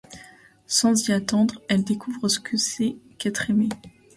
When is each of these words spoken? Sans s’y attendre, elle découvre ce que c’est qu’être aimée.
Sans 0.65 0.95
s’y 0.95 1.11
attendre, 1.13 1.61
elle 1.69 1.83
découvre 1.83 2.27
ce 2.27 2.39
que 2.39 2.57
c’est 2.57 2.97
qu’être 3.19 3.51
aimée. 3.51 3.69